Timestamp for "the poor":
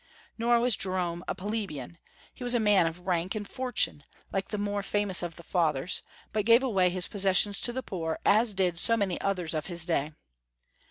7.71-8.17